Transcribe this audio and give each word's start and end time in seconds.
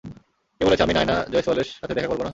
কে 0.61 0.63
বলেছে 0.65 0.83
আমি 0.83 0.93
নায়না 0.93 1.15
জয়সওয়ালের 1.31 1.67
সাথে 1.71 1.93
দেখা 1.93 2.07
করবো 2.07 2.23
না? 2.23 2.29